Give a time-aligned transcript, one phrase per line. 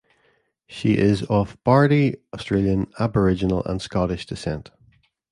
[0.65, 4.71] She is of Bardi Australian Aboriginal and Scottish descent.